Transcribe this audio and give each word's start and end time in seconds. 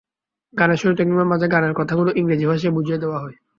গানের 0.53 0.79
শুরুতে 0.81 1.01
কিংবা 1.03 1.25
মাঝে 1.25 1.47
গানের 1.47 1.73
কথাগুলো 1.73 2.09
ইংরেজি 2.15 2.45
ভাষায় 2.45 2.75
বুঝিয়ে 2.75 3.01
দেওয়া 3.01 3.19
হয়। 3.23 3.35